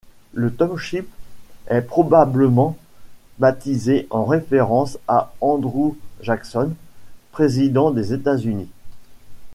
Le 0.33 0.51
township 0.51 1.07
est 1.67 1.83
probablement 1.83 2.75
baptisé 3.37 4.07
en 4.09 4.25
référence 4.25 4.97
à 5.07 5.31
Andrew 5.41 5.93
Jackson, 6.21 6.73
président 7.31 7.91
des 7.91 8.11
États-Unis. 8.11 8.71